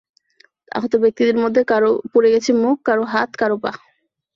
আহত 0.71 0.93
ব্যক্তিদের 1.03 1.37
মধ্যে 1.37 1.61
কারও 1.71 1.91
পুড়ে 2.11 2.29
গেছে 2.33 2.51
মুখ, 2.61 2.75
কারও 2.85 3.03
হাত, 3.13 3.29
কারও 3.37 3.57
পা। 3.63 3.71